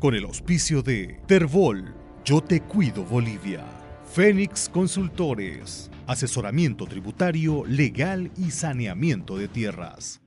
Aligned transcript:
con 0.00 0.14
el 0.14 0.24
auspicio 0.24 0.82
de 0.82 1.20
Terbol, 1.26 1.94
Yo 2.24 2.40
Te 2.40 2.62
Cuido 2.62 3.04
Bolivia, 3.04 3.62
Fénix 4.10 4.70
Consultores, 4.70 5.90
asesoramiento 6.06 6.86
tributario, 6.86 7.64
legal 7.66 8.30
y 8.38 8.50
saneamiento 8.50 9.36
de 9.36 9.48
tierras. 9.48 10.20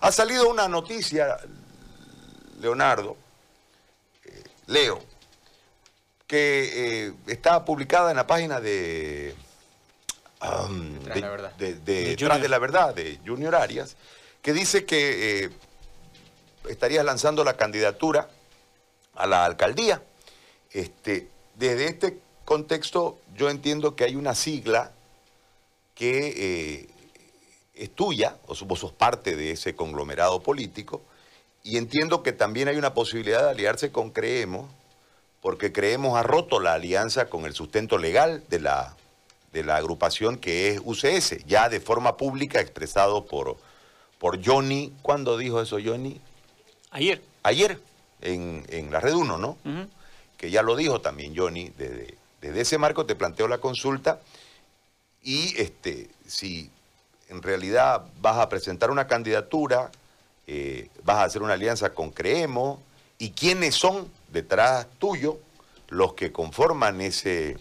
Ha 0.00 0.12
salido 0.12 0.48
una 0.48 0.66
noticia, 0.66 1.36
Leonardo, 2.58 3.18
eh, 4.24 4.42
Leo, 4.66 5.04
que 6.26 7.06
eh, 7.06 7.12
está 7.26 7.66
publicada 7.66 8.10
en 8.10 8.16
la 8.16 8.26
página 8.26 8.60
de, 8.60 9.34
de, 10.40 11.20
la 11.20 11.28
verdad. 11.28 11.54
de, 11.56 11.74
de 11.74 12.48
la 12.48 12.58
verdad 12.58 12.94
de 12.94 13.20
Junior 13.26 13.54
Arias, 13.56 13.94
que 14.40 14.54
dice 14.54 14.86
que 14.86 15.44
eh, 15.44 15.50
estarías 16.70 17.04
lanzando 17.04 17.44
la 17.44 17.58
candidatura 17.58 18.30
a 19.16 19.26
la 19.26 19.44
alcaldía. 19.44 20.02
Este, 20.70 21.28
desde 21.54 21.86
este 21.86 22.20
contexto 22.44 23.18
yo 23.36 23.50
entiendo 23.50 23.96
que 23.96 24.04
hay 24.04 24.16
una 24.16 24.34
sigla 24.34 24.92
que 25.94 26.34
eh, 26.36 26.88
es 27.74 27.90
tuya, 27.90 28.36
o 28.46 28.54
vos 28.64 28.80
sos 28.80 28.92
parte 28.92 29.36
de 29.36 29.52
ese 29.52 29.74
conglomerado 29.74 30.40
político, 30.42 31.02
y 31.62 31.78
entiendo 31.78 32.22
que 32.22 32.32
también 32.32 32.68
hay 32.68 32.76
una 32.76 32.94
posibilidad 32.94 33.42
de 33.42 33.50
aliarse 33.50 33.90
con 33.90 34.10
Creemos, 34.10 34.70
porque 35.40 35.72
Creemos 35.72 36.16
ha 36.16 36.22
roto 36.22 36.60
la 36.60 36.74
alianza 36.74 37.28
con 37.28 37.44
el 37.44 37.54
sustento 37.54 37.98
legal 37.98 38.44
de 38.48 38.60
la, 38.60 38.96
de 39.52 39.64
la 39.64 39.76
agrupación 39.76 40.38
que 40.38 40.70
es 40.70 40.80
UCS, 40.84 41.44
ya 41.46 41.68
de 41.68 41.80
forma 41.80 42.16
pública 42.16 42.60
expresado 42.60 43.26
por, 43.26 43.56
por 44.18 44.44
Johnny. 44.44 44.92
¿Cuándo 45.02 45.36
dijo 45.36 45.60
eso 45.60 45.78
Johnny? 45.84 46.20
Ayer. 46.90 47.22
Ayer 47.42 47.80
en, 48.20 48.90
la 48.90 49.00
red 49.00 49.14
1, 49.14 49.38
¿no? 49.38 49.56
Que 50.36 50.50
ya 50.50 50.62
lo 50.62 50.76
dijo 50.76 51.00
también 51.00 51.36
Johnny, 51.36 51.72
desde, 51.76 52.16
ese 52.42 52.78
marco 52.78 53.06
te 53.06 53.16
planteo 53.16 53.48
la 53.48 53.58
consulta 53.58 54.20
y 55.22 55.60
este, 55.60 56.08
si 56.26 56.70
en 57.28 57.42
realidad 57.42 58.06
vas 58.20 58.36
a 58.38 58.48
presentar 58.48 58.90
una 58.90 59.06
candidatura, 59.06 59.90
eh, 60.46 60.88
vas 61.02 61.16
a 61.16 61.24
hacer 61.24 61.42
una 61.42 61.54
alianza 61.54 61.92
con 61.92 62.10
Creemos, 62.10 62.78
y 63.18 63.30
quiénes 63.30 63.74
son 63.74 64.10
detrás 64.28 64.86
tuyo 64.98 65.38
los 65.88 66.14
que 66.14 66.32
conforman 66.32 67.00
ese, 67.00 67.56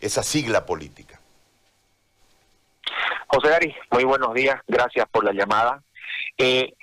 esa 0.00 0.22
sigla 0.22 0.66
política. 0.66 1.20
José 3.28 3.48
Gary, 3.48 3.76
muy 3.90 4.04
buenos 4.04 4.32
días, 4.34 4.60
gracias 4.66 5.06
por 5.10 5.24
la 5.24 5.32
llamada. 5.32 5.82
Eh, 6.38 6.74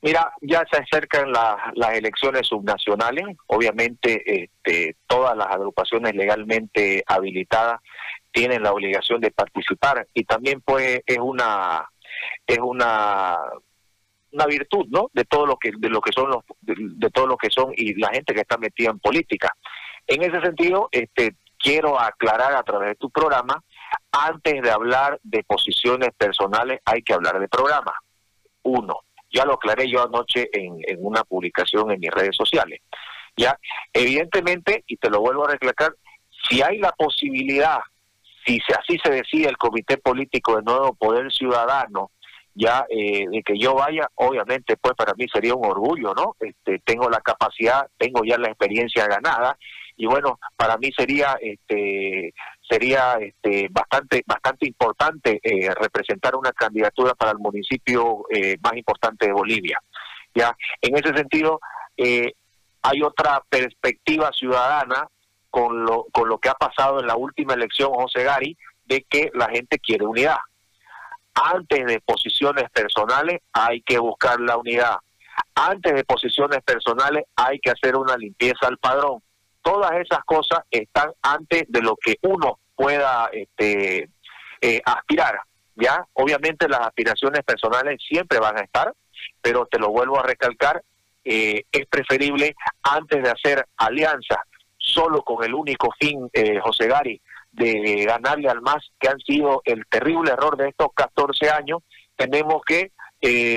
Mira, 0.00 0.32
ya 0.40 0.64
se 0.70 0.78
acercan 0.78 1.32
las 1.32 1.94
elecciones 1.94 2.46
subnacionales. 2.46 3.24
Obviamente, 3.46 4.44
este, 4.44 4.96
todas 5.06 5.36
las 5.36 5.48
agrupaciones 5.48 6.14
legalmente 6.14 7.02
habilitadas 7.06 7.80
tienen 8.30 8.62
la 8.62 8.72
obligación 8.72 9.20
de 9.20 9.32
participar 9.32 10.06
y 10.14 10.24
también, 10.24 10.60
pues, 10.60 11.00
es 11.04 11.18
una 11.18 11.88
es 12.46 12.58
una 12.58 13.36
una 14.30 14.46
virtud, 14.46 14.86
¿no? 14.90 15.10
De 15.12 15.24
todo 15.24 15.46
lo 15.46 15.56
que 15.56 15.72
de 15.76 15.88
lo 15.88 16.00
que 16.00 16.12
son 16.12 16.30
los 16.30 16.44
de, 16.60 17.10
todo 17.10 17.26
lo 17.26 17.36
que 17.36 17.50
son 17.50 17.72
y 17.76 17.94
la 17.94 18.10
gente 18.10 18.34
que 18.34 18.42
está 18.42 18.56
metida 18.58 18.90
en 18.90 18.98
política. 18.98 19.52
En 20.06 20.22
ese 20.22 20.40
sentido, 20.40 20.88
este, 20.92 21.34
quiero 21.58 22.00
aclarar 22.00 22.54
a 22.54 22.62
través 22.62 22.90
de 22.90 22.94
tu 22.94 23.10
programa, 23.10 23.62
antes 24.12 24.62
de 24.62 24.70
hablar 24.70 25.18
de 25.22 25.42
posiciones 25.44 26.10
personales, 26.16 26.80
hay 26.84 27.02
que 27.02 27.14
hablar 27.14 27.40
de 27.40 27.48
programa. 27.48 27.92
Uno. 28.62 29.00
Ya 29.30 29.44
lo 29.44 29.54
aclaré 29.54 29.88
yo 29.88 30.02
anoche 30.02 30.48
en, 30.52 30.80
una 30.98 31.24
publicación 31.24 31.90
en 31.90 32.00
mis 32.00 32.10
redes 32.10 32.36
sociales. 32.36 32.80
Ya, 33.36 33.58
evidentemente, 33.92 34.84
y 34.86 34.96
te 34.96 35.10
lo 35.10 35.20
vuelvo 35.20 35.46
a 35.46 35.52
recalcar, 35.52 35.92
si 36.48 36.62
hay 36.62 36.78
la 36.78 36.92
posibilidad, 36.92 37.78
si 38.44 38.60
así 38.78 38.98
se 39.02 39.10
decide 39.10 39.48
el 39.48 39.56
Comité 39.56 39.98
Político 39.98 40.56
de 40.56 40.62
Nuevo 40.62 40.94
Poder 40.94 41.30
Ciudadano, 41.32 42.10
ya 42.54 42.86
eh, 42.90 43.26
de 43.30 43.42
que 43.42 43.56
yo 43.56 43.74
vaya, 43.74 44.08
obviamente, 44.16 44.76
pues 44.76 44.94
para 44.94 45.14
mí 45.14 45.26
sería 45.32 45.54
un 45.54 45.64
orgullo, 45.64 46.12
¿no? 46.14 46.34
Este, 46.40 46.80
tengo 46.80 47.08
la 47.08 47.20
capacidad, 47.20 47.86
tengo 47.96 48.24
ya 48.24 48.36
la 48.36 48.48
experiencia 48.48 49.06
ganada 49.06 49.56
y 49.98 50.06
bueno, 50.06 50.38
para 50.56 50.76
mí 50.78 50.90
sería 50.96 51.36
este 51.40 52.32
sería 52.68 53.14
este 53.20 53.68
bastante 53.70 54.22
bastante 54.26 54.66
importante 54.66 55.40
eh, 55.42 55.70
representar 55.74 56.36
una 56.36 56.52
candidatura 56.52 57.14
para 57.14 57.32
el 57.32 57.38
municipio 57.38 58.24
eh, 58.30 58.56
más 58.62 58.76
importante 58.76 59.26
de 59.26 59.32
Bolivia. 59.32 59.80
Ya, 60.34 60.54
en 60.82 60.96
ese 60.96 61.14
sentido 61.14 61.60
eh, 61.96 62.32
hay 62.82 63.02
otra 63.02 63.42
perspectiva 63.48 64.30
ciudadana 64.32 65.08
con 65.50 65.84
lo 65.84 66.06
con 66.12 66.28
lo 66.28 66.38
que 66.38 66.50
ha 66.50 66.54
pasado 66.54 67.00
en 67.00 67.06
la 67.06 67.16
última 67.16 67.54
elección 67.54 67.92
José 67.92 68.24
Gari 68.24 68.56
de 68.84 69.02
que 69.08 69.30
la 69.34 69.48
gente 69.48 69.78
quiere 69.78 70.04
unidad. 70.04 70.38
Antes 71.34 71.86
de 71.86 72.00
posiciones 72.00 72.68
personales 72.70 73.40
hay 73.52 73.80
que 73.82 73.98
buscar 73.98 74.40
la 74.40 74.56
unidad. 74.56 74.96
Antes 75.54 75.94
de 75.94 76.04
posiciones 76.04 76.62
personales 76.62 77.24
hay 77.36 77.58
que 77.60 77.70
hacer 77.70 77.96
una 77.96 78.16
limpieza 78.16 78.66
al 78.66 78.78
padrón 78.78 79.22
todas 79.68 79.92
esas 79.96 80.24
cosas 80.24 80.60
están 80.70 81.12
antes 81.20 81.64
de 81.68 81.82
lo 81.82 81.94
que 81.96 82.16
uno 82.22 82.58
pueda 82.74 83.28
este, 83.32 84.08
eh, 84.62 84.80
aspirar. 84.82 85.40
Ya, 85.76 86.06
obviamente 86.14 86.68
las 86.68 86.80
aspiraciones 86.80 87.44
personales 87.44 88.00
siempre 88.02 88.38
van 88.38 88.56
a 88.56 88.62
estar, 88.62 88.94
pero 89.42 89.66
te 89.66 89.78
lo 89.78 89.90
vuelvo 89.90 90.18
a 90.18 90.22
recalcar, 90.22 90.82
eh, 91.22 91.64
es 91.70 91.86
preferible 91.86 92.56
antes 92.82 93.22
de 93.22 93.30
hacer 93.30 93.66
alianzas 93.76 94.38
solo 94.78 95.22
con 95.22 95.44
el 95.44 95.52
único 95.52 95.90
fin, 96.00 96.30
eh, 96.32 96.60
José 96.60 96.86
Gari, 96.88 97.20
de 97.52 98.06
ganarle 98.06 98.48
al 98.48 98.62
MAS, 98.62 98.90
que 98.98 99.08
han 99.08 99.18
sido 99.20 99.60
el 99.66 99.84
terrible 99.86 100.30
error 100.30 100.56
de 100.56 100.68
estos 100.68 100.88
14 100.94 101.50
años, 101.50 101.82
tenemos 102.16 102.62
que 102.64 102.90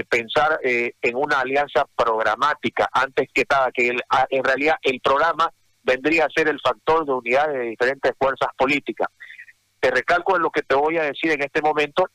pensar 0.10 0.60
en 0.64 1.16
una 1.16 1.40
alianza 1.40 1.86
programática 1.96 2.90
antes 2.92 3.30
que 3.32 3.46
nada, 3.48 3.72
que 3.72 3.96
en 4.30 4.44
realidad 4.44 4.76
el 4.82 5.00
programa 5.02 5.52
vendría 5.84 6.25
a 6.25 6.30
ser 6.30 6.47
el 6.47 6.59
factor 6.59 7.06
de 7.06 7.14
unidad 7.14 7.47
de 7.50 7.62
diferentes 7.62 8.14
fuerzas 8.18 8.50
políticas. 8.58 9.08
Te 9.80 9.92
recalco 9.92 10.36
en 10.36 10.44
lo 10.44 10.52
que 10.52 10.62
te 10.62 10.75
voy 10.75 10.97
a 10.97 11.03
decir 11.03 11.31
en 11.31 11.42
este 11.42 11.62
momento, 11.62 12.08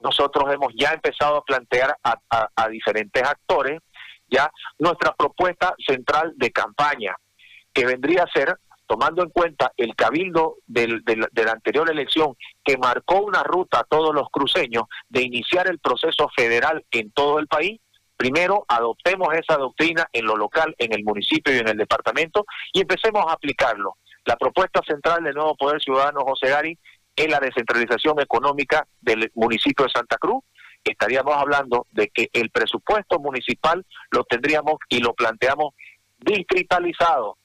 nosotros 0.00 0.52
hemos 0.52 0.72
ya 0.76 0.90
empezado 0.90 1.36
a 1.36 1.44
plantear 1.44 1.96
a, 2.02 2.68
diferentes 2.68 3.22
actores 3.22 3.80
ya 4.28 4.50
nuestra 4.78 5.14
propuesta 5.14 5.74
central 5.86 6.32
de 6.36 6.50
campaña, 6.50 7.14
que 7.72 7.86
vendría 7.86 8.24
a 8.24 8.30
ser, 8.32 8.58
tomando 8.86 9.22
en 9.22 9.30
cuenta 9.30 9.72
el 9.76 9.94
cabildo 9.94 10.56
de 10.66 11.00
la 11.44 11.52
anterior 11.52 11.90
elección, 11.90 12.34
que 12.64 12.76
marcó 12.76 13.20
una 13.20 13.42
ruta 13.42 13.80
a 13.80 13.84
todos 13.84 14.14
los 14.14 14.28
cruceños 14.30 14.84
de 15.08 15.22
iniciar 15.22 15.68
el 15.68 15.78
proceso 15.78 16.28
federal 16.34 16.84
en 16.90 17.10
todo 17.12 17.38
el 17.38 17.46
país, 17.46 17.80
Primero, 18.24 18.64
adoptemos 18.68 19.28
esa 19.34 19.58
doctrina 19.58 20.08
en 20.10 20.24
lo 20.24 20.34
local, 20.34 20.74
en 20.78 20.94
el 20.94 21.04
municipio 21.04 21.54
y 21.54 21.58
en 21.58 21.68
el 21.68 21.76
departamento 21.76 22.46
y 22.72 22.80
empecemos 22.80 23.22
a 23.28 23.34
aplicarlo. 23.34 23.98
La 24.24 24.36
propuesta 24.36 24.80
central 24.88 25.24
del 25.24 25.34
nuevo 25.34 25.54
Poder 25.54 25.78
Ciudadano 25.82 26.22
José 26.22 26.48
Gari 26.48 26.78
es 27.14 27.28
la 27.28 27.38
descentralización 27.38 28.18
económica 28.20 28.86
del 29.02 29.30
municipio 29.34 29.84
de 29.84 29.90
Santa 29.90 30.16
Cruz. 30.16 30.42
Estaríamos 30.82 31.36
hablando 31.36 31.86
de 31.90 32.08
que 32.08 32.30
el 32.32 32.48
presupuesto 32.48 33.18
municipal 33.18 33.84
lo 34.10 34.24
tendríamos 34.24 34.76
y 34.88 35.00
lo 35.00 35.12
planteamos 35.12 35.74
distritalizado. 36.16 37.36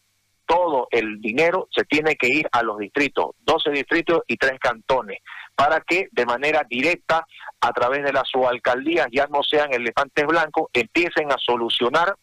Todo 0.49 0.87
el 0.89 1.21
dinero 1.21 1.67
se 1.69 1.85
tiene 1.85 2.15
que 2.15 2.27
ir 2.27 2.49
a 2.51 2.63
los 2.63 2.79
distritos, 2.79 3.35
12 3.41 3.69
distritos 3.69 4.21
y 4.25 4.35
3 4.35 4.59
cantones 4.59 5.19
para 5.59 5.81
que 5.81 6.07
de 6.13 6.25
manera 6.25 6.65
directa, 6.69 7.25
a 7.59 7.73
través 7.73 8.01
de 8.05 8.13
las 8.13 8.29
subalcaldías, 8.29 9.07
ya 9.11 9.27
no 9.27 9.43
sean 9.43 9.73
elefantes 9.73 10.25
blancos, 10.25 10.69
empiecen 10.71 11.33
a 11.33 11.37
solucionar 11.37 12.15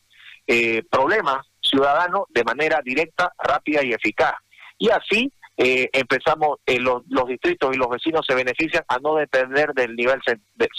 eh, 0.46 0.82
problemas 0.90 1.46
ciudadanos 1.60 2.22
de 2.30 2.44
manera 2.44 2.80
directa, 2.82 3.34
rápida 3.36 3.84
y 3.84 3.92
eficaz. 3.92 4.32
Y 4.78 4.88
así 4.88 5.30
eh, 5.58 5.90
empezamos, 5.92 6.60
eh, 6.64 6.80
los, 6.80 7.02
distritos 7.28 7.76
y 7.76 7.78
los 7.78 7.90
vecinos 7.90 8.24
se 8.26 8.34
benefician 8.34 8.84
a 8.88 8.98
no 9.00 9.16
depender 9.16 9.74
del 9.74 9.94
nivel 9.94 10.22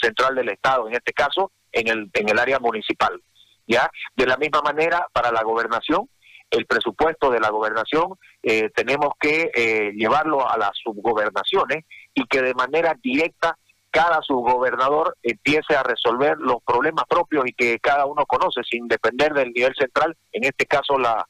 central 0.02 0.34
del 0.34 0.48
Estado, 0.48 0.88
en 0.88 0.94
este 0.94 1.12
caso 1.12 1.52
en 1.70 1.86
el, 1.86 2.10
en 2.12 2.28
el 2.28 2.40
área 2.40 2.58
municipal. 2.58 3.22
¿ya? 3.68 3.88
De 4.16 4.26
la 4.26 4.36
misma 4.36 4.62
manera, 4.62 5.06
para 5.12 5.30
la 5.30 5.44
gobernación, 5.44 6.08
el 6.50 6.66
presupuesto 6.66 7.30
de 7.30 7.40
la 7.40 7.50
gobernación 7.50 8.14
eh, 8.42 8.70
tenemos 8.74 9.10
que 9.20 9.50
eh, 9.54 9.92
llevarlo 9.94 10.48
a 10.48 10.56
las 10.56 10.70
subgobernaciones 10.82 11.84
y 12.14 12.24
que 12.26 12.42
de 12.42 12.54
manera 12.54 12.94
directa 13.02 13.56
cada 13.90 14.20
subgobernador 14.22 15.16
empiece 15.22 15.74
a 15.74 15.82
resolver 15.82 16.36
los 16.38 16.62
problemas 16.62 17.04
propios 17.08 17.44
y 17.46 17.52
que 17.52 17.78
cada 17.78 18.06
uno 18.06 18.26
conoce 18.26 18.62
sin 18.62 18.86
depender 18.86 19.32
del 19.32 19.52
nivel 19.52 19.74
central, 19.74 20.16
en 20.32 20.44
este 20.44 20.66
caso 20.66 20.98
la, 20.98 21.26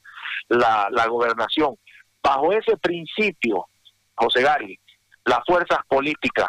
la, 0.49 1.07
gobernación. 1.07 1.77
Bajo 2.23 2.53
ese 2.53 2.77
principio, 2.77 3.67
José 4.15 4.43
Gari, 4.43 4.79
las 5.25 5.41
fuerzas 5.47 5.79
políticas 5.89 6.49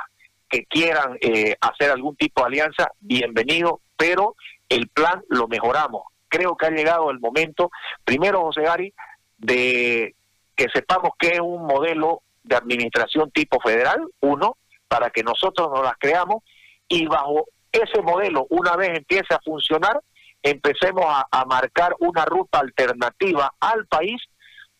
que 0.49 0.65
quieran 0.65 1.17
eh, 1.21 1.55
hacer 1.61 1.91
algún 1.91 2.15
tipo 2.15 2.41
de 2.41 2.47
alianza, 2.47 2.91
bienvenido, 2.99 3.81
pero 3.95 4.35
el 4.67 4.87
plan 4.89 5.23
lo 5.29 5.47
mejoramos 5.47 6.03
creo 6.29 6.55
que 6.55 6.67
ha 6.67 6.71
llegado 6.71 7.11
el 7.11 7.19
momento, 7.19 7.71
primero, 8.05 8.41
José 8.41 8.61
Gary, 8.61 8.93
de 9.37 10.15
que 10.55 10.67
sepamos 10.73 11.11
que 11.17 11.29
es 11.29 11.39
un 11.39 11.65
modelo 11.65 12.21
de 12.43 12.55
administración 12.55 13.31
tipo 13.31 13.59
federal, 13.59 14.07
uno, 14.21 14.57
para 14.87 15.09
que 15.09 15.23
nosotros 15.23 15.69
nos 15.69 15.83
las 15.83 15.97
creamos, 15.97 16.43
y 16.87 17.05
bajo 17.05 17.45
ese 17.71 18.01
modelo, 18.01 18.47
una 18.49 18.75
vez 18.75 18.89
empiece 18.97 19.33
a 19.33 19.39
funcionar, 19.39 20.01
empecemos 20.41 21.05
a, 21.05 21.45
marcar 21.45 21.95
una 21.99 22.25
ruta 22.25 22.59
alternativa 22.59 23.53
al 23.59 23.85
país, 23.87 24.21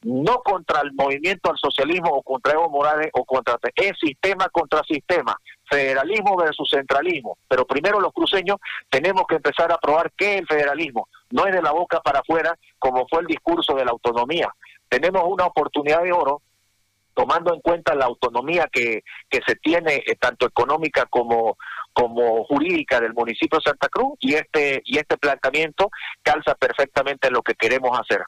no 0.02 0.42
contra 0.42 0.82
el 0.82 0.94
movimiento 0.94 1.52
al 1.52 1.58
socialismo 1.58 2.10
o 2.10 2.24
contra 2.24 2.54
Evo 2.54 2.70
Morales 2.70 3.10
o 3.14 3.26
contra 3.26 3.58
es 3.76 3.92
sistema 4.00 4.48
contra 4.50 4.82
sistema, 4.84 5.38
federalismo 5.70 6.36
versus 6.38 6.70
centralismo. 6.70 7.38
Pero 7.48 7.66
primero 7.66 8.00
los 8.00 8.14
cruceños 8.14 8.58
tenemos 8.90 9.24
que 9.28 9.36
empezar 9.36 9.72
a 9.72 9.78
probar 9.78 10.12
qué 10.18 10.36
es 10.36 10.40
el 10.42 10.48
federalismo. 10.48 11.08
No 11.32 11.46
es 11.46 11.54
de 11.54 11.62
la 11.62 11.72
boca 11.72 12.02
para 12.02 12.20
afuera 12.20 12.58
como 12.78 13.08
fue 13.08 13.22
el 13.22 13.28
discurso 13.28 13.76
de 13.76 13.86
la 13.86 13.92
autonomía. 13.92 14.54
Tenemos 14.88 15.24
una 15.26 15.46
oportunidad 15.46 16.04
de 16.04 16.12
oro 16.12 16.42
tomando 17.14 17.54
en 17.54 17.60
cuenta 17.60 17.96
la 17.96 18.06
autonomía 18.06 18.70
que, 18.72 19.04
que 19.30 19.42
se 19.46 19.56
tiene 19.56 19.96
eh, 20.08 20.16
tanto 20.16 20.46
económica 20.46 21.06
como 21.10 21.58
como 21.92 22.46
jurídica 22.46 23.02
del 23.02 23.14
municipio 23.14 23.58
de 23.60 23.70
Santa 23.70 23.90
Cruz 23.90 24.14
y 24.20 24.36
este 24.36 24.82
y 24.86 24.98
este 24.98 25.18
planteamiento 25.18 25.90
calza 26.24 26.56
perfectamente 26.56 27.28
en 27.28 27.34
lo 27.34 27.42
que 27.42 27.56
queremos 27.56 27.92
hacer. 28.00 28.22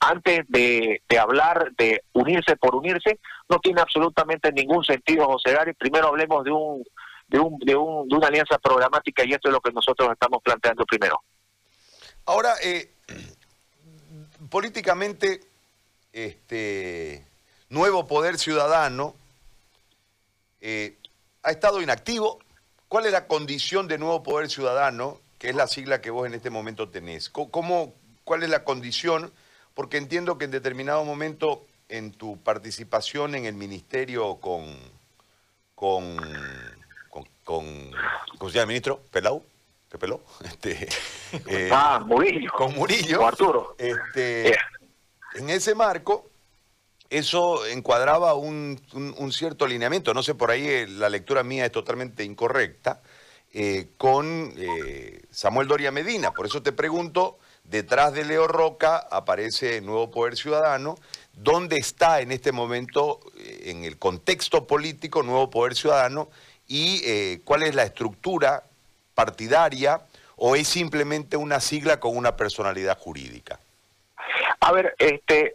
Antes 0.00 0.44
de, 0.48 1.00
hablar 1.18 1.72
de 1.76 2.02
unirse 2.12 2.56
por 2.56 2.74
unirse, 2.74 3.18
no 3.48 3.58
tiene 3.58 3.80
absolutamente 3.80 4.52
ningún 4.52 4.84
sentido, 4.84 5.26
José 5.26 5.52
Gary. 5.52 5.72
Primero 5.72 6.08
hablemos 6.08 6.44
de 6.44 6.50
un, 6.50 6.84
de, 7.28 7.38
un, 7.38 7.58
de, 7.60 7.74
un, 7.74 8.08
de 8.08 8.16
una 8.16 8.28
alianza 8.28 8.58
programática 8.58 9.24
y 9.24 9.32
esto 9.32 9.48
es 9.48 9.52
lo 9.52 9.60
que 9.60 9.72
nosotros 9.72 10.10
estamos 10.12 10.42
planteando 10.42 10.84
primero. 10.84 11.20
Ahora, 12.26 12.54
eh, 12.62 12.90
políticamente, 14.50 15.40
este 16.12 17.24
nuevo 17.68 18.06
poder 18.06 18.38
ciudadano 18.38 19.14
eh, 20.60 20.96
ha 21.42 21.50
estado 21.50 21.80
inactivo. 21.80 22.38
¿Cuál 22.88 23.06
es 23.06 23.12
la 23.12 23.26
condición 23.26 23.88
de 23.88 23.98
nuevo 23.98 24.22
poder 24.22 24.48
ciudadano, 24.48 25.20
que 25.38 25.50
es 25.50 25.56
la 25.56 25.66
sigla 25.66 26.00
que 26.00 26.10
vos 26.10 26.26
en 26.26 26.34
este 26.34 26.50
momento 26.50 26.88
tenés? 26.88 27.30
¿Cómo, 27.30 27.94
¿Cuál 28.24 28.42
es 28.42 28.50
la 28.50 28.64
condición? 28.64 29.32
Porque 29.76 29.98
entiendo 29.98 30.38
que 30.38 30.46
en 30.46 30.50
determinado 30.50 31.04
momento 31.04 31.66
en 31.90 32.10
tu 32.10 32.42
participación 32.42 33.34
en 33.34 33.44
el 33.44 33.54
ministerio 33.54 34.36
con, 34.36 34.74
con, 35.74 36.16
con, 37.44 37.90
¿cómo 38.38 38.50
se 38.50 38.54
llama 38.54 38.62
el 38.62 38.68
ministro? 38.68 39.02
¿Pelau? 39.10 39.44
¿Qué 39.90 39.98
peló? 39.98 40.22
Este, 40.44 40.88
eh, 41.46 41.68
ah, 41.70 42.02
Murillo. 42.04 42.50
Con 42.56 42.74
Murillo. 42.74 43.26
Arturo. 43.26 43.76
Este, 43.76 44.56
En 45.34 45.50
ese 45.50 45.74
marco, 45.74 46.30
eso 47.10 47.66
encuadraba 47.66 48.32
un, 48.32 48.80
cierto 49.30 49.66
alineamiento, 49.66 50.14
no 50.14 50.22
sé, 50.22 50.34
por 50.34 50.50
ahí 50.50 50.66
eh, 50.66 50.86
la 50.88 51.10
lectura 51.10 51.42
mía 51.42 51.66
es 51.66 51.72
totalmente 51.72 52.24
incorrecta, 52.24 53.02
eh, 53.52 53.88
con 53.98 54.54
eh, 54.56 55.22
Samuel 55.30 55.68
Doria 55.68 55.90
Medina. 55.90 56.30
Por 56.30 56.46
eso 56.46 56.62
te 56.62 56.72
pregunto, 56.72 57.38
detrás 57.70 58.12
de 58.12 58.24
Leo 58.24 58.46
Roca 58.46 58.96
aparece 59.10 59.80
Nuevo 59.80 60.10
Poder 60.10 60.36
Ciudadano, 60.36 60.96
¿dónde 61.34 61.76
está 61.76 62.20
en 62.20 62.32
este 62.32 62.52
momento, 62.52 63.20
en 63.36 63.84
el 63.84 63.98
contexto 63.98 64.66
político, 64.66 65.22
Nuevo 65.22 65.50
Poder 65.50 65.74
Ciudadano 65.74 66.28
y 66.68 67.38
cuál 67.38 67.62
es 67.62 67.74
la 67.74 67.84
estructura 67.84 68.64
partidaria 69.14 70.00
o 70.36 70.56
es 70.56 70.68
simplemente 70.68 71.36
una 71.36 71.60
sigla 71.60 72.00
con 72.00 72.16
una 72.16 72.36
personalidad 72.36 72.98
jurídica? 72.98 73.58
A 74.60 74.72
ver, 74.72 74.94
este, 74.98 75.54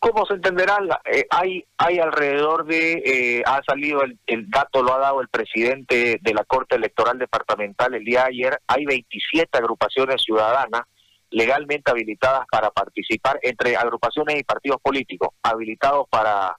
¿Cómo 0.00 0.24
se 0.24 0.32
entenderá? 0.32 0.78
Eh, 1.04 1.26
hay, 1.28 1.62
hay 1.76 1.98
alrededor 1.98 2.64
de, 2.64 3.02
eh, 3.04 3.42
ha 3.44 3.62
salido 3.62 4.00
el, 4.02 4.50
dato, 4.50 4.82
lo 4.82 4.94
ha 4.94 4.98
dado 4.98 5.20
el 5.20 5.28
presidente 5.28 6.18
de 6.22 6.34
la 6.34 6.42
Corte 6.44 6.76
Electoral 6.76 7.18
Departamental 7.18 7.92
el 7.92 8.02
día 8.02 8.22
de 8.22 8.28
ayer, 8.28 8.60
hay 8.66 8.86
27 8.86 9.58
agrupaciones 9.58 10.22
ciudadanas 10.22 10.84
legalmente 11.30 11.90
habilitadas 11.90 12.46
para 12.50 12.70
participar, 12.70 13.38
entre 13.42 13.76
agrupaciones 13.76 14.38
y 14.38 14.44
partidos 14.44 14.80
políticos, 14.80 15.30
habilitados 15.42 16.08
para, 16.08 16.56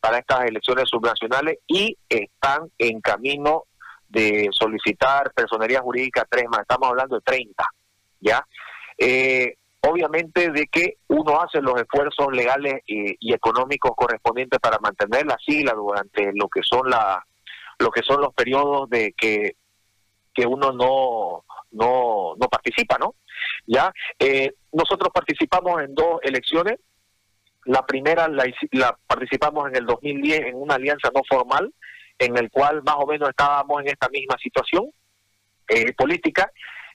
para 0.00 0.18
estas 0.18 0.44
elecciones 0.44 0.88
subnacionales 0.88 1.58
y 1.66 1.96
están 2.08 2.70
en 2.78 3.00
camino 3.00 3.64
de 4.08 4.48
solicitar 4.52 5.32
personería 5.32 5.80
jurídica 5.80 6.26
tres 6.28 6.44
más, 6.48 6.60
estamos 6.60 6.88
hablando 6.88 7.16
de 7.16 7.22
30, 7.22 7.64
¿ya? 8.20 8.46
Eh, 8.96 9.56
obviamente 9.80 10.50
de 10.50 10.66
que 10.66 10.98
uno 11.08 11.40
hace 11.40 11.60
los 11.60 11.80
esfuerzos 11.80 12.32
legales 12.32 12.82
y, 12.86 13.32
económicos 13.32 13.92
correspondientes 13.96 14.60
para 14.60 14.78
mantener 14.78 15.26
la 15.26 15.36
sigla 15.44 15.72
durante 15.74 16.32
lo 16.34 16.48
que 16.48 16.60
son 16.62 16.88
la 16.88 17.24
lo 17.78 17.90
que 17.90 18.02
son 18.02 18.20
los 18.20 18.32
periodos 18.32 18.88
de 18.88 19.12
que 19.16 19.56
que 20.32 20.46
uno 20.46 20.72
no 20.72 21.44
no 21.72 22.34
no 22.36 22.48
participa 22.48 22.96
no 22.98 23.14
ya 23.66 23.92
eh, 24.18 24.52
nosotros 24.72 25.10
participamos 25.12 25.82
en 25.82 25.94
dos 25.94 26.20
elecciones. 26.22 26.78
La 27.64 27.84
primera 27.86 28.28
la, 28.28 28.44
la 28.72 28.96
participamos 29.06 29.68
en 29.68 29.76
el 29.76 29.86
2010 29.86 30.40
en 30.46 30.54
una 30.56 30.74
alianza 30.74 31.10
no 31.14 31.22
formal 31.28 31.72
en 32.18 32.36
el 32.36 32.50
cual 32.50 32.82
más 32.84 32.96
o 32.98 33.06
menos 33.06 33.28
estábamos 33.28 33.80
en 33.80 33.88
esta 33.88 34.08
misma 34.08 34.36
situación 34.38 34.90
eh, 35.68 35.92
política 35.94 36.50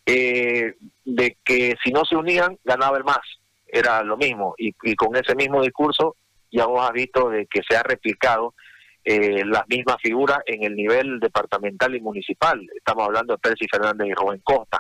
eh, 0.06 0.76
de 1.06 1.38
que 1.44 1.76
si 1.84 1.92
no 1.92 2.06
se 2.06 2.16
unían 2.16 2.58
ganaba 2.64 2.98
el 2.98 3.04
más, 3.04 3.20
era 3.68 4.04
lo 4.04 4.18
mismo, 4.18 4.56
y, 4.58 4.74
con 4.96 5.16
ese 5.16 5.36
mismo 5.36 5.62
discurso 5.62 6.16
ya 6.52 6.66
vos 6.66 6.82
has 6.82 6.94
visto 6.94 7.30
de 7.30 7.46
que 7.46 7.62
se 7.68 7.78
ha 7.78 7.84
replicado 7.84 8.56
eh, 9.04 9.44
las 9.46 9.68
mismas 9.68 9.98
figuras 10.02 10.40
en 10.48 10.64
el 10.64 10.76
nivel 10.76 11.20
departamental 11.20 11.96
y 11.96 12.02
municipal, 12.02 12.60
estamos 12.76 13.06
hablando 13.06 13.34
de 13.34 13.40
Percy 13.40 13.68
Fernández 13.70 14.08
y 14.08 14.14
Rubén 14.14 14.42
Costa. 14.44 14.80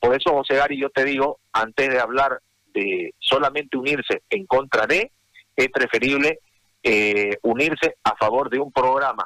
Por 0.00 0.14
eso, 0.14 0.32
José 0.32 0.54
Gary, 0.54 0.80
yo 0.80 0.90
te 0.90 1.04
digo, 1.04 1.40
antes 1.52 1.88
de 1.88 2.00
hablar 2.00 2.40
de 2.72 3.14
solamente 3.18 3.76
unirse 3.76 4.22
en 4.30 4.46
contra 4.46 4.86
de, 4.86 5.10
es 5.56 5.68
preferible 5.70 6.38
eh, 6.82 7.36
unirse 7.42 7.96
a 8.04 8.14
favor 8.16 8.48
de 8.50 8.60
un 8.60 8.70
programa 8.70 9.24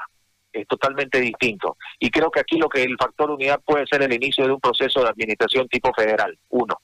es 0.52 0.66
totalmente 0.68 1.20
distinto. 1.20 1.76
Y 1.98 2.10
creo 2.10 2.30
que 2.30 2.40
aquí 2.40 2.58
lo 2.58 2.68
que 2.68 2.82
el 2.82 2.96
factor 2.98 3.30
unidad 3.30 3.60
puede 3.64 3.86
ser 3.86 4.02
el 4.02 4.12
inicio 4.12 4.46
de 4.46 4.52
un 4.52 4.60
proceso 4.60 5.02
de 5.02 5.08
administración 5.08 5.68
tipo 5.68 5.92
federal, 5.94 6.38
uno. 6.50 6.76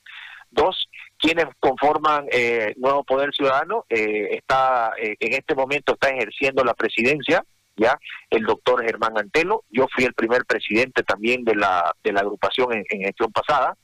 Dos, 0.50 0.88
quienes 1.18 1.46
conforman 1.60 2.26
eh, 2.30 2.74
Nuevo 2.78 3.04
Poder 3.04 3.34
Ciudadano, 3.34 3.84
eh, 3.88 4.28
está 4.30 4.92
eh, 5.00 5.16
en 5.20 5.34
este 5.34 5.54
momento 5.54 5.92
está 5.92 6.08
ejerciendo 6.08 6.64
la 6.64 6.74
presidencia, 6.74 7.44
ya 7.78 7.98
el 8.30 8.44
doctor 8.44 8.84
Germán 8.84 9.16
Antelo, 9.16 9.64
yo 9.70 9.86
fui 9.94 10.04
el 10.04 10.14
primer 10.14 10.44
presidente 10.44 11.02
también 11.02 11.44
de 11.44 11.54
la, 11.54 11.94
de 12.04 12.12
la 12.12 12.20
agrupación 12.20 12.72
en, 12.72 12.84
en 12.90 13.02
gestión 13.02 13.32
pasada, 13.32 13.74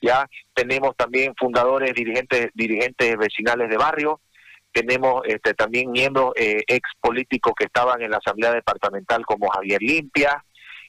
ya 0.00 0.26
tenemos 0.52 0.96
también 0.96 1.32
fundadores, 1.38 1.94
dirigentes, 1.94 2.48
dirigentes 2.54 3.16
vecinales 3.16 3.70
de 3.70 3.76
barrio, 3.76 4.20
tenemos 4.72 5.22
este, 5.26 5.54
también 5.54 5.90
miembros 5.90 6.32
eh, 6.34 6.62
ex 6.66 6.80
políticos 7.00 7.52
que 7.56 7.66
estaban 7.66 8.02
en 8.02 8.10
la 8.10 8.16
Asamblea 8.16 8.52
Departamental 8.52 9.24
como 9.24 9.48
Javier 9.50 9.80
Limpia 9.80 10.44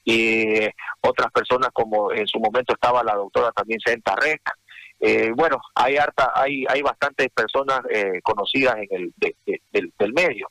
y 0.06 0.68
otras 1.02 1.32
personas 1.32 1.70
como 1.74 2.12
en 2.12 2.28
su 2.28 2.40
momento 2.40 2.74
estaba 2.74 3.04
la 3.04 3.16
doctora 3.16 3.52
también 3.52 3.80
Senta 3.86 4.16
Rec. 4.16 4.42
Eh, 5.00 5.32
bueno, 5.36 5.60
hay 5.76 5.98
harta, 5.98 6.32
hay, 6.34 6.66
hay 6.68 6.82
bastantes 6.82 7.30
personas 7.30 7.82
eh, 7.90 8.22
conocidas 8.24 8.76
en 8.78 8.88
el 8.92 9.14
del, 9.18 10.14
medio. 10.14 10.50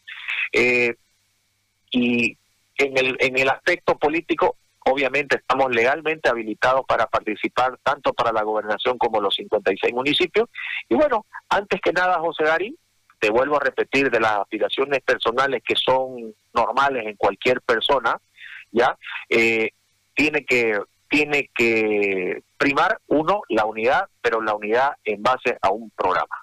Y 1.92 2.37
en 2.76 2.99
el, 2.99 3.16
en 3.20 3.38
el 3.38 3.49
aspecto 3.49 3.96
político, 3.96 4.56
obviamente 4.84 5.37
estamos 5.37 5.70
legalmente 5.70 6.28
habilitados 6.28 6.84
para 6.87 7.06
participar 7.06 7.78
tanto 7.82 8.12
para 8.12 8.32
la 8.32 8.42
gobernación 8.42 8.99
como 8.99 9.20
los 9.20 9.34
56 9.37 9.94
municipios. 9.94 10.49
Y 10.88 10.94
bueno, 10.94 11.26
antes 11.49 11.80
que 11.80 11.92
nada, 11.92 12.18
José 12.18 12.44
Darín, 12.44 12.76
te 13.20 13.30
vuelvo 13.30 13.56
a 13.56 13.61
repetir, 13.61 14.11
de 14.11 14.18
las 14.18 14.38
aspiraciones 14.38 15.00
personales 15.02 15.62
que 15.64 15.76
son 15.76 16.34
normales 16.52 17.06
en 17.06 17.14
cualquier 17.14 17.61
persona, 17.61 18.18
¿ya? 18.72 18.96
Eh, 19.28 19.70
tiene 20.14 20.44
que 20.44 20.76
tiene 21.08 21.50
que 21.54 22.42
primar, 22.56 22.99
uno, 23.06 23.42
la 23.50 23.66
unidad, 23.66 24.08
pero 24.22 24.40
la 24.40 24.54
unidad 24.54 24.92
en 25.04 25.22
base 25.22 25.58
a 25.61 25.70
un 25.70 25.90
programa. 25.90 26.34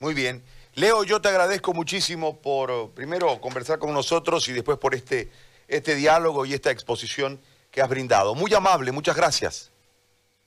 Muy 0.00 0.14
bien. 0.14 0.42
Leo, 0.78 1.02
yo 1.02 1.20
te 1.20 1.28
agradezco 1.28 1.74
muchísimo 1.74 2.40
por, 2.40 2.92
primero, 2.92 3.40
conversar 3.40 3.80
con 3.80 3.92
nosotros 3.92 4.48
y 4.48 4.52
después 4.52 4.78
por 4.78 4.94
este, 4.94 5.28
este 5.66 5.96
diálogo 5.96 6.46
y 6.46 6.54
esta 6.54 6.70
exposición 6.70 7.40
que 7.72 7.82
has 7.82 7.88
brindado. 7.88 8.36
Muy 8.36 8.54
amable, 8.54 8.92
muchas 8.92 9.16
gracias. 9.16 9.72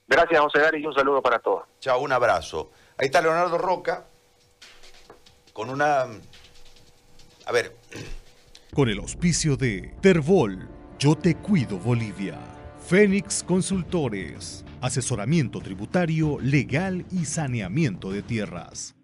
Gracias, 0.08 0.40
José 0.40 0.60
Gary, 0.60 0.82
y 0.82 0.86
un 0.86 0.94
saludo 0.94 1.20
para 1.20 1.38
todos. 1.38 1.64
Chao, 1.80 2.00
un 2.00 2.12
abrazo. 2.12 2.70
Ahí 2.96 3.08
está 3.08 3.20
Leonardo 3.20 3.58
Roca 3.58 4.06
con 5.52 5.68
una... 5.68 6.06
A 7.44 7.52
ver. 7.52 7.76
Con 8.72 8.88
el 8.88 9.00
auspicio 9.00 9.58
de 9.58 9.94
Terbol, 10.00 10.66
Yo 10.98 11.14
Te 11.14 11.36
Cuido 11.36 11.76
Bolivia. 11.76 12.38
Fénix 12.88 13.42
Consultores, 13.42 14.64
asesoramiento 14.80 15.60
tributario, 15.60 16.38
legal 16.40 17.04
y 17.10 17.26
saneamiento 17.26 18.10
de 18.10 18.22
tierras. 18.22 18.94